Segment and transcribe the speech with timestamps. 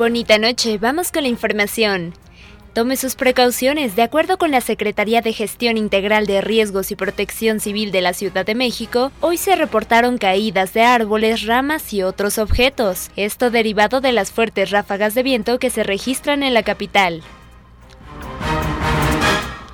[0.00, 2.14] Bonita noche, vamos con la información.
[2.72, 3.96] Tome sus precauciones.
[3.96, 8.14] De acuerdo con la Secretaría de Gestión Integral de Riesgos y Protección Civil de la
[8.14, 13.10] Ciudad de México, hoy se reportaron caídas de árboles, ramas y otros objetos.
[13.14, 17.22] Esto derivado de las fuertes ráfagas de viento que se registran en la capital.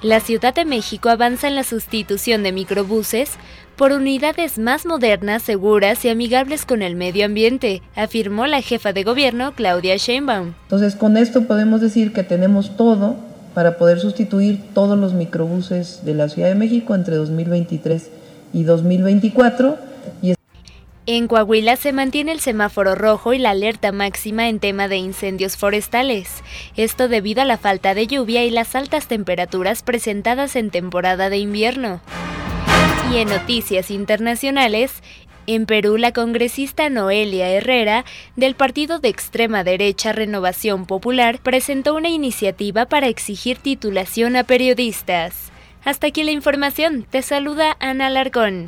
[0.06, 3.30] La Ciudad de México avanza en la sustitución de microbuses
[3.74, 9.02] por unidades más modernas, seguras y amigables con el medio ambiente, afirmó la jefa de
[9.02, 10.52] gobierno Claudia Sheinbaum.
[10.62, 13.16] Entonces, con esto podemos decir que tenemos todo
[13.52, 18.09] para poder sustituir todos los microbuses de la Ciudad de México entre 2023
[18.52, 19.77] y 2024
[21.07, 25.57] en Coahuila se mantiene el semáforo rojo y la alerta máxima en tema de incendios
[25.57, 26.43] forestales,
[26.76, 31.38] esto debido a la falta de lluvia y las altas temperaturas presentadas en temporada de
[31.38, 32.01] invierno.
[33.12, 35.02] Y en noticias internacionales,
[35.46, 42.09] en Perú, la congresista Noelia Herrera, del partido de extrema derecha Renovación Popular, presentó una
[42.09, 45.52] iniciativa para exigir titulación a periodistas.
[45.84, 47.07] Hasta aquí la información.
[47.09, 48.66] Te saluda Ana Larcón.